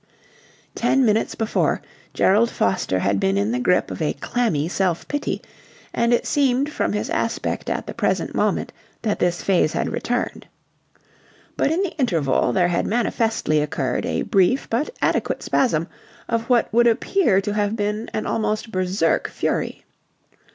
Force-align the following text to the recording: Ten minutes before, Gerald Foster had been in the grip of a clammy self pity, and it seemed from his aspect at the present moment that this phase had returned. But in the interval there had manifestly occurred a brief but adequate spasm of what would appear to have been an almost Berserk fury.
Ten 0.73 1.05
minutes 1.05 1.35
before, 1.35 1.79
Gerald 2.15 2.49
Foster 2.49 2.97
had 2.97 3.19
been 3.19 3.37
in 3.37 3.51
the 3.51 3.59
grip 3.59 3.91
of 3.91 4.01
a 4.01 4.13
clammy 4.13 4.67
self 4.67 5.07
pity, 5.07 5.43
and 5.93 6.11
it 6.11 6.25
seemed 6.25 6.71
from 6.73 6.93
his 6.93 7.07
aspect 7.11 7.69
at 7.69 7.85
the 7.85 7.93
present 7.93 8.33
moment 8.33 8.73
that 9.03 9.19
this 9.19 9.43
phase 9.43 9.73
had 9.73 9.91
returned. 9.91 10.47
But 11.55 11.69
in 11.71 11.83
the 11.83 11.95
interval 11.99 12.51
there 12.51 12.69
had 12.69 12.87
manifestly 12.87 13.59
occurred 13.61 14.07
a 14.07 14.23
brief 14.23 14.67
but 14.71 14.89
adequate 15.03 15.43
spasm 15.43 15.87
of 16.27 16.49
what 16.49 16.73
would 16.73 16.87
appear 16.87 17.39
to 17.39 17.53
have 17.53 17.75
been 17.75 18.09
an 18.11 18.25
almost 18.25 18.71
Berserk 18.71 19.27
fury. 19.29 19.85